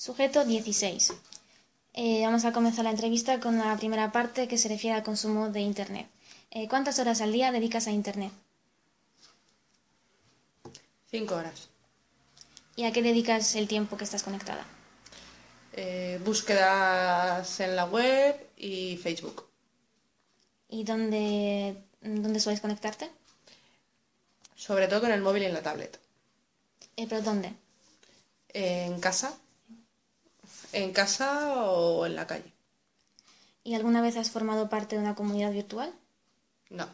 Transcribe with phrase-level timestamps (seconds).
[0.00, 1.12] Sujeto 16.
[1.92, 5.50] Eh, vamos a comenzar la entrevista con la primera parte que se refiere al consumo
[5.50, 6.08] de Internet.
[6.50, 8.32] Eh, ¿Cuántas horas al día dedicas a Internet?
[11.10, 11.68] Cinco horas.
[12.76, 14.64] ¿Y a qué dedicas el tiempo que estás conectada?
[15.74, 19.50] Eh, búsquedas en la web y Facebook.
[20.70, 23.10] ¿Y dónde, dónde sueles conectarte?
[24.56, 26.00] Sobre todo en el móvil y en la tablet.
[26.96, 27.52] ¿Pero dónde?
[28.54, 29.38] En casa.
[30.72, 32.52] En casa o en la calle.
[33.64, 35.92] ¿Y alguna vez has formado parte de una comunidad virtual?
[36.70, 36.88] No.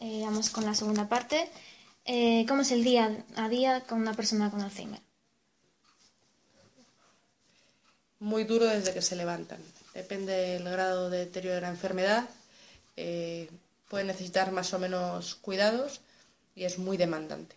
[0.00, 1.50] Eh, vamos con la segunda parte.
[2.04, 5.00] Eh, ¿Cómo es el día a día con una persona con Alzheimer?
[8.18, 9.60] Muy duro desde que se levantan.
[9.94, 12.28] Depende del grado de deterioro de la enfermedad.
[12.96, 13.48] Eh,
[13.88, 16.00] puede necesitar más o menos cuidados
[16.54, 17.56] y es muy demandante,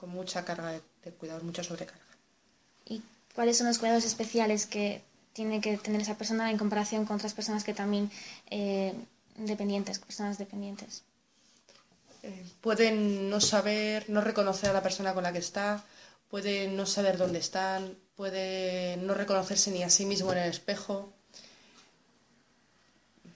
[0.00, 2.02] con mucha carga de, de cuidados, mucha sobrecarga.
[2.86, 3.02] ¿Y
[3.34, 5.02] cuáles son los cuidados especiales que
[5.34, 8.10] tiene que tener esa persona en comparación con otras personas que también
[8.48, 8.94] eh,
[9.36, 11.02] dependientes, personas dependientes?
[12.22, 15.84] Eh, pueden no saber, no reconocer a la persona con la que está,
[16.30, 21.12] pueden no saber dónde están, puede no reconocerse ni a sí mismo en el espejo,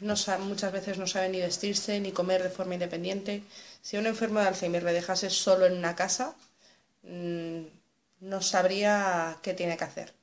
[0.00, 3.42] no muchas veces no sabe ni vestirse ni comer de forma independiente.
[3.82, 6.34] Si a un enfermo de Alzheimer le dejase solo en una casa,
[7.04, 7.62] mm,
[8.20, 10.14] no sabría qué tiene que hacer,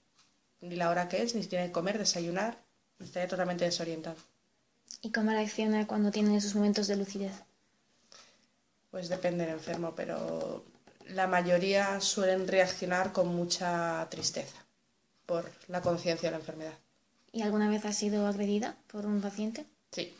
[0.62, 2.58] ni la hora que es, ni si tiene que comer, desayunar,
[3.00, 4.18] estaría totalmente desorientado.
[5.00, 7.44] ¿Y cómo reacciona cuando tiene esos momentos de lucidez?
[8.92, 10.64] Pues depende del enfermo, pero
[11.08, 14.68] la mayoría suelen reaccionar con mucha tristeza
[15.26, 16.78] por la conciencia de la enfermedad.
[17.34, 19.66] ¿Y alguna vez has sido agredida por un paciente?
[19.92, 20.14] Sí,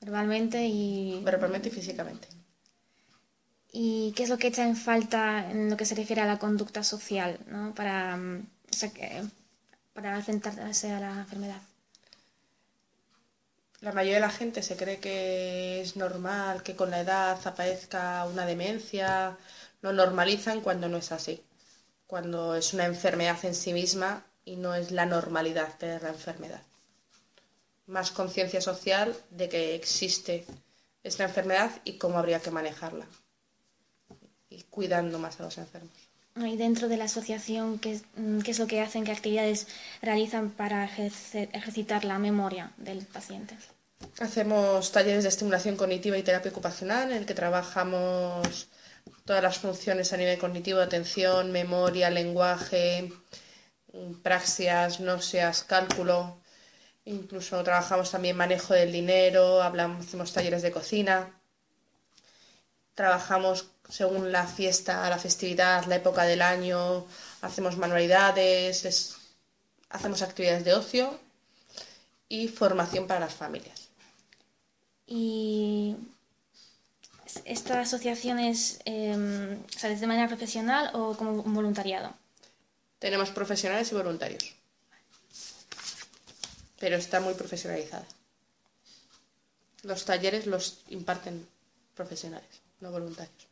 [0.00, 1.22] Verbalmente y...
[1.28, 2.28] verbalmente y físicamente.
[3.78, 6.38] ¿Y qué es lo que echa en falta en lo que se refiere a la
[6.38, 7.74] conducta social, ¿no?
[7.74, 8.90] Para, mm, o sea,
[9.92, 11.60] para enfrentarse a la enfermedad?
[13.82, 18.24] La mayoría de la gente se cree que es normal que con la edad aparezca
[18.24, 19.36] una demencia,
[19.82, 21.44] lo normalizan cuando no es así,
[22.06, 26.62] cuando es una enfermedad en sí misma y no es la normalidad de la enfermedad.
[27.86, 30.46] Más conciencia social de que existe
[31.02, 33.06] esta enfermedad y cómo habría que manejarla.
[34.56, 35.92] Y cuidando más a los enfermos.
[36.36, 39.66] Y dentro de la asociación, ¿qué, mm, qué es lo que hacen, qué actividades
[40.02, 43.56] realizan para ejerce- ejercitar la memoria del paciente?
[44.20, 48.68] Hacemos talleres de estimulación cognitiva y terapia ocupacional en el que trabajamos
[49.24, 53.10] todas las funciones a nivel cognitivo, atención, memoria, lenguaje,
[53.92, 56.40] mm, praxias, náuseas, cálculo.
[57.06, 61.30] Incluso trabajamos también manejo del dinero, hablamos, hacemos talleres de cocina.
[62.96, 67.06] Trabajamos según la fiesta, la festividad, la época del año,
[67.42, 69.16] hacemos manualidades, es-
[69.90, 71.20] hacemos actividades de ocio
[72.28, 73.88] y formación para las familias.
[75.06, 75.94] Y
[77.44, 79.14] esta asociación es, eh,
[79.76, 82.12] o sea, ¿de manera profesional o como un voluntariado?
[82.98, 84.44] Tenemos profesionales y voluntarios.
[86.80, 88.06] Pero está muy profesionalizada.
[89.82, 91.46] Los talleres los imparten
[91.94, 92.48] profesionales,
[92.80, 93.46] no voluntarios.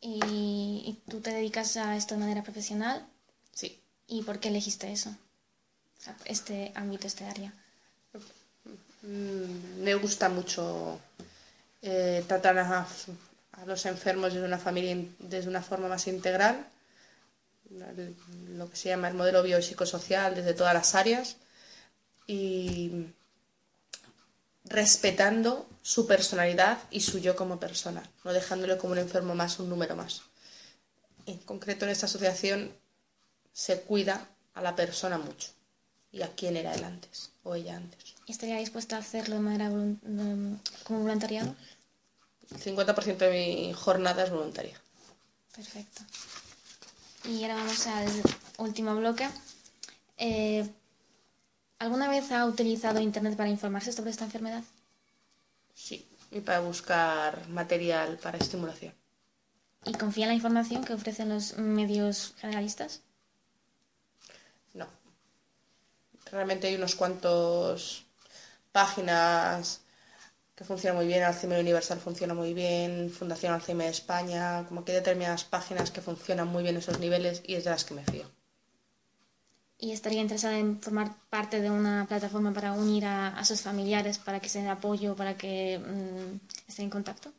[0.00, 0.20] ¿Y,
[0.86, 3.06] y tú te dedicas a esto de manera profesional?
[3.52, 3.80] Sí.
[4.06, 5.14] ¿Y por qué elegiste eso?
[6.26, 7.52] Este ámbito, este área.
[9.02, 11.00] Mm, Me gusta mucho
[11.82, 12.86] eh, tratar a,
[13.52, 16.66] a los enfermos desde una familia, desde una forma más integral,
[18.50, 21.36] lo que se llama el modelo biopsicosocial desde todas las áreas
[22.26, 23.06] y
[24.64, 29.68] respetando su personalidad y su yo como persona, no dejándolo como un enfermo más, un
[29.68, 30.22] número más.
[31.26, 32.74] En concreto en esta asociación
[33.52, 35.50] se cuida a la persona mucho
[36.10, 38.14] y a quién era él antes o ella antes.
[38.26, 39.70] ¿Y estaría dispuesta a hacerlo de manera
[40.84, 41.54] como voluntariado?
[42.50, 44.80] El 50% de mi jornada es voluntaria.
[45.54, 46.02] Perfecto.
[47.28, 48.08] Y ahora vamos al
[48.58, 49.28] último bloque.
[50.18, 50.68] Eh,
[51.84, 54.64] ¿Alguna vez ha utilizado Internet para informarse sobre esta enfermedad?
[55.74, 58.94] Sí, y para buscar material para estimulación.
[59.84, 63.02] ¿Y confía en la información que ofrecen los medios generalistas?
[64.72, 64.86] No.
[66.32, 68.06] Realmente hay unos cuantos
[68.72, 69.82] páginas
[70.54, 74.98] que funcionan muy bien, Alzheimer Universal funciona muy bien, Fundación Alzheimer España, como que hay
[75.00, 78.24] determinadas páginas que funcionan muy bien esos niveles y es de las que me fío.
[79.84, 84.40] ¿Y estaría interesada en formar parte de una plataforma para unir a, sus familiares, para
[84.40, 87.30] que se den apoyo, para que mm, estén en contacto?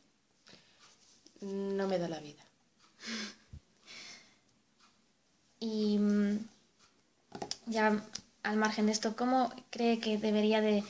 [1.40, 2.44] No me da la vida.
[5.58, 6.38] Y mm,
[7.66, 8.00] ya
[8.44, 10.84] al margen de esto, ¿cómo cree que debería de,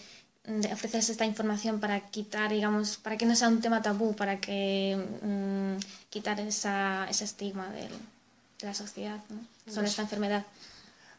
[0.70, 4.94] ofrecerse esta información para quitar, digamos, para que no sea un tema tabú, para que
[5.22, 7.88] mm, quitar esa, ese estigma de
[8.60, 9.24] la sociedad
[9.64, 10.44] sobre pues esta enfermedad?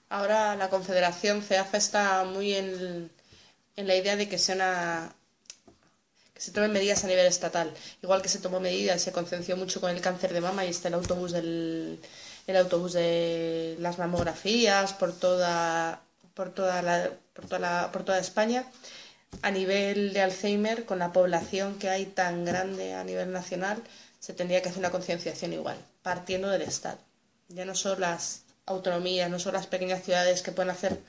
[0.09, 3.11] Ahora la Confederación CEAFA está muy en,
[3.75, 5.13] la idea de que sea una
[6.33, 7.73] que se tomen medidas a nivel estatal.
[8.03, 10.87] Igual que se tomó medidas, se conciencia mucho con el cáncer de mama y está
[10.87, 11.99] el autobús del
[12.45, 16.01] el autobús de las mamografías por toda
[16.33, 18.65] por toda la, por toda, por toda España
[19.41, 23.81] a nivel de Alzheimer con la población que hay tan grande a nivel nacional
[24.19, 26.99] se tendría que hacer una concienciación igual partiendo del Estado
[27.49, 31.01] ya no son las autonomías no son las pequeñas ciudades que pueden hacer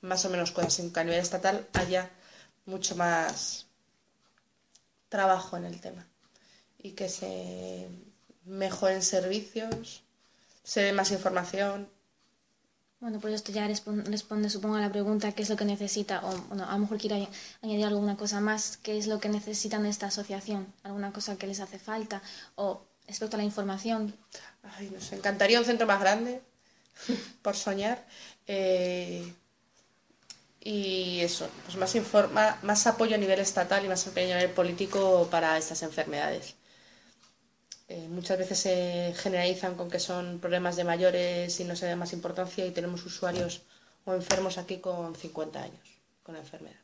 [0.00, 2.10] más o menos cosas sino que a nivel estatal haya
[2.66, 3.66] mucho más
[5.08, 6.06] trabajo en el tema
[6.78, 7.88] y que se
[8.44, 10.04] mejoren servicios,
[10.62, 11.88] se dé más información.
[13.00, 16.32] Bueno, pues esto ya responde, supongo, a la pregunta qué es lo que necesita, o
[16.48, 17.28] bueno, a lo mejor quiero
[17.62, 21.60] añadir alguna cosa más, qué es lo que necesitan esta asociación, alguna cosa que les
[21.60, 22.22] hace falta,
[22.54, 24.16] o respecto a la información.
[24.62, 26.40] Ay, nos encantaría un centro más grande,
[27.42, 28.04] por soñar.
[28.46, 29.32] Eh,
[30.60, 34.50] y eso, pues más, informa, más apoyo a nivel estatal y más apoyo a nivel
[34.50, 36.54] político para estas enfermedades.
[37.88, 41.94] Eh, muchas veces se generalizan con que son problemas de mayores y no se da
[41.94, 43.62] más importancia y tenemos usuarios
[44.04, 46.80] o enfermos aquí con 50 años con la enfermedad,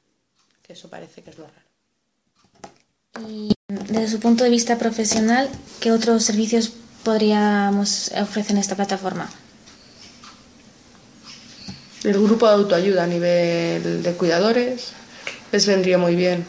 [0.63, 3.29] que eso parece que es lo raro.
[3.29, 5.51] Y desde su punto de vista profesional,
[5.81, 6.73] ¿qué otros servicios
[7.03, 9.29] podríamos ofrecer en esta plataforma?
[12.05, 14.93] El grupo de autoayuda a nivel de cuidadores
[15.53, 16.45] les vendría muy bien.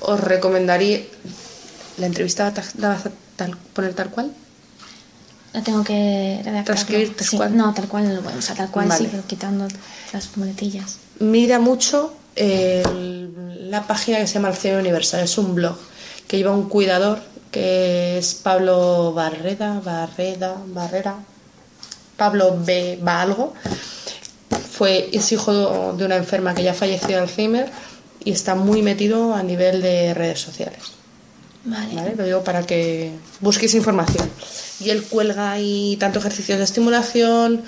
[0.00, 1.02] Os recomendaría.
[1.98, 4.32] ¿La entrevista la vas a tal, poner tal cual?
[5.52, 7.56] La tengo que Transcribir tal cual.
[7.56, 9.66] No, tal cual, o sea, tal cual sí, pero quitando
[10.12, 10.98] las muletillas.
[11.18, 15.76] Mira mucho la página que se llama El Universal, es un blog
[16.26, 17.20] que lleva un cuidador
[17.50, 21.16] que es Pablo Barreda, Barreda, Barrera,
[22.18, 22.98] Pablo B.
[23.00, 23.54] Balgo,
[24.70, 27.70] fue, es hijo de una enferma que ya falleció de Alzheimer
[28.22, 30.80] y está muy metido a nivel de redes sociales.
[31.64, 32.14] Vale.
[32.16, 34.28] Lo digo para que busquéis información.
[34.80, 37.62] Y él cuelga ahí tanto ejercicios de estimulación.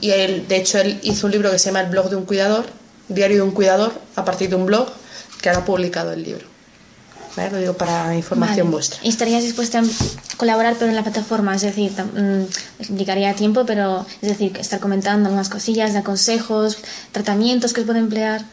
[0.00, 2.24] Y él, de hecho, él hizo un libro que se llama El blog de un
[2.24, 2.66] cuidador,
[3.08, 4.88] Diario de un cuidador, a partir de un blog
[5.40, 6.57] que ahora ha publicado el libro.
[7.50, 9.00] Lo digo para información vuestra.
[9.02, 11.54] ¿Y estarías dispuesta a colaborar pero en la plataforma?
[11.54, 11.92] Es decir,
[12.88, 16.78] indicaría mm, tiempo, pero es decir, estar comentando algunas cosillas de consejos,
[17.12, 18.44] tratamientos que se puede emplear.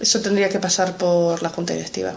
[0.00, 2.14] Eso tendría que pasar por la junta directiva.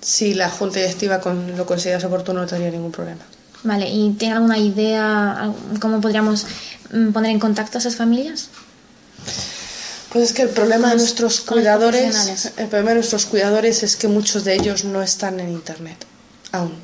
[0.00, 1.20] Si la junta directiva
[1.56, 3.22] lo consideras oportuno, no tendría ningún problema.
[3.64, 6.46] Vale, ¿y tiene alguna idea cómo podríamos
[6.92, 8.48] mm, poner en contacto a esas familias?
[10.12, 14.08] Pues es que el problema de nuestros cuidadores, el problema de nuestros cuidadores es que
[14.08, 15.96] muchos de ellos no están en internet
[16.52, 16.74] aún.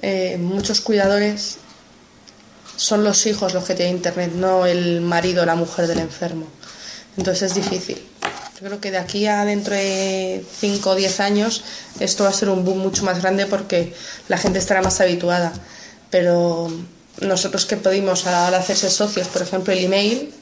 [0.00, 1.58] Eh, muchos cuidadores
[2.76, 6.46] son los hijos los que tienen internet, no el marido o la mujer del enfermo.
[7.18, 8.02] Entonces es difícil.
[8.60, 11.62] Yo creo que de aquí a dentro de 5 o 10 años
[12.00, 13.94] esto va a ser un boom mucho más grande porque
[14.28, 15.52] la gente estará más habituada.
[16.10, 16.72] Pero
[17.20, 20.32] nosotros que pedimos al hacerse socios, por ejemplo, el email,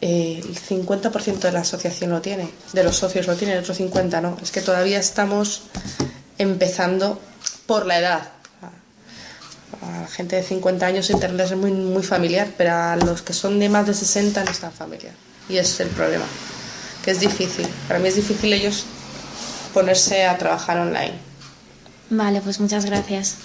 [0.00, 4.22] el 50% de la asociación lo tiene, de los socios lo tiene, el otro 50%
[4.22, 4.36] no.
[4.42, 5.64] Es que todavía estamos
[6.38, 7.20] empezando
[7.66, 8.28] por la edad.
[9.82, 13.32] A la gente de 50 años Internet es muy, muy familiar, pero a los que
[13.32, 15.14] son de más de 60 no es tan familiar.
[15.48, 16.24] Y ese es el problema,
[17.04, 17.66] que es difícil.
[17.88, 18.84] Para mí es difícil ellos
[19.72, 21.14] ponerse a trabajar online.
[22.10, 23.36] Vale, pues muchas gracias.